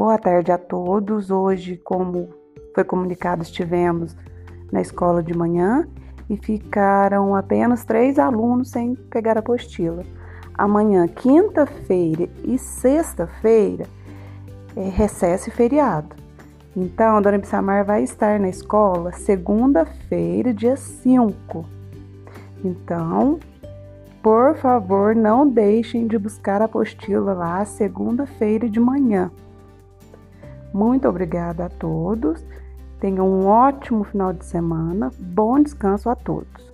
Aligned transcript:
Boa 0.00 0.16
tarde 0.16 0.50
a 0.50 0.56
todos. 0.56 1.30
Hoje, 1.30 1.76
como 1.76 2.30
foi 2.74 2.82
comunicado, 2.84 3.42
estivemos 3.42 4.16
na 4.72 4.80
escola 4.80 5.22
de 5.22 5.36
manhã 5.36 5.86
e 6.30 6.38
ficaram 6.38 7.36
apenas 7.36 7.84
três 7.84 8.18
alunos 8.18 8.70
sem 8.70 8.94
pegar 8.94 9.36
a 9.36 9.40
apostila. 9.40 10.02
Amanhã, 10.54 11.06
quinta-feira 11.06 12.30
e 12.42 12.56
sexta-feira, 12.56 13.84
é 14.74 14.88
recesso 14.88 15.50
e 15.50 15.52
feriado. 15.52 16.16
Então, 16.74 17.18
a 17.18 17.20
dona 17.20 17.36
Bissamar 17.36 17.84
vai 17.84 18.02
estar 18.02 18.40
na 18.40 18.48
escola 18.48 19.12
segunda-feira, 19.12 20.54
dia 20.54 20.78
5. 20.78 21.62
Então, 22.64 23.38
por 24.22 24.56
favor, 24.56 25.14
não 25.14 25.46
deixem 25.46 26.06
de 26.06 26.16
buscar 26.18 26.62
a 26.62 26.64
apostila 26.64 27.34
lá 27.34 27.62
segunda-feira 27.66 28.66
de 28.66 28.80
manhã. 28.80 29.30
Muito 30.72 31.08
obrigada 31.08 31.66
a 31.66 31.68
todos. 31.68 32.44
Tenham 33.00 33.28
um 33.28 33.46
ótimo 33.46 34.04
final 34.04 34.32
de 34.32 34.44
semana. 34.44 35.10
Bom 35.18 35.60
descanso 35.60 36.08
a 36.10 36.14
todos. 36.14 36.69